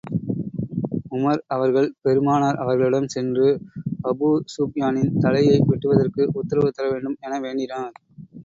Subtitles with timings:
[1.11, 3.47] Umar அவர்கள் பெருமானார் அவர்களிடம் சென்று,
[4.03, 7.95] அபூஸுப்யானின் தலையை வெட்டுவதற்கு உத்தரவு தர வேண்டும் என வேண்டினார்.